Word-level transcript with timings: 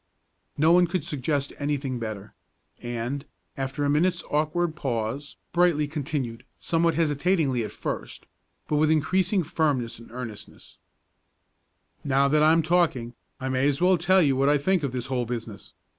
No 0.57 0.71
one 0.71 0.87
could 0.87 1.03
suggest 1.03 1.53
anything 1.59 1.99
better; 1.99 2.33
and, 2.81 3.23
after 3.55 3.85
a 3.85 3.89
minute's 3.91 4.23
awkward 4.31 4.75
pause, 4.75 5.35
Brightly 5.53 5.87
continued, 5.87 6.43
somewhat 6.59 6.95
hesitatingly 6.95 7.63
at 7.63 7.71
first, 7.71 8.25
but 8.67 8.77
with 8.77 8.89
increasing 8.89 9.43
firmness 9.43 9.99
and 9.99 10.09
earnestness, 10.11 10.79
"Now 12.03 12.27
that 12.29 12.41
I'm 12.41 12.63
talking, 12.63 13.13
I 13.39 13.47
may 13.49 13.67
as 13.67 13.79
well 13.79 13.99
tell 13.99 14.23
you 14.23 14.35
what 14.35 14.49
I 14.49 14.57
think 14.57 14.81
of 14.81 14.91
this 14.91 15.05
whole 15.05 15.27
business. 15.27 15.75